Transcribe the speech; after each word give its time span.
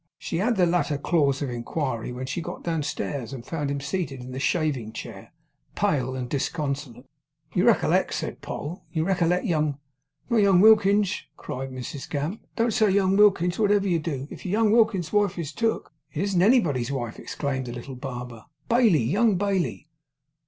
She 0.17 0.41
added 0.41 0.55
the 0.57 0.65
latter 0.65 0.97
clause 0.97 1.43
of 1.43 1.51
inquiry, 1.51 2.11
when 2.11 2.25
she 2.25 2.41
got 2.41 2.63
downstairs, 2.63 3.33
and 3.33 3.45
found 3.45 3.69
him 3.69 3.79
seated 3.79 4.19
in 4.21 4.31
the 4.31 4.39
shaving 4.39 4.93
chair, 4.93 5.31
pale 5.75 6.15
and 6.15 6.27
disconsolate. 6.27 7.05
'You 7.53 7.67
recollect,' 7.67 8.15
said 8.15 8.41
Poll. 8.41 8.83
'You 8.91 9.03
recollect 9.03 9.45
young' 9.45 9.77
'Not 10.31 10.37
young 10.37 10.59
Wilkins!' 10.59 11.21
cried 11.37 11.69
Mrs 11.69 12.09
Gamp. 12.09 12.41
'Don't 12.55 12.73
say 12.73 12.89
young 12.89 13.15
Wilkins, 13.15 13.59
wotever 13.59 13.87
you 13.87 13.99
do. 13.99 14.27
If 14.31 14.43
young 14.43 14.71
Wilkins's 14.71 15.13
wife 15.13 15.37
is 15.37 15.51
took' 15.53 15.93
'It 16.13 16.23
isn't 16.23 16.41
anybody's 16.41 16.91
wife,' 16.91 17.19
exclaimed 17.19 17.67
the 17.67 17.71
little 17.71 17.93
barber. 17.95 18.45
'Bailey, 18.69 19.03
young 19.03 19.35
Bailey! 19.35 19.87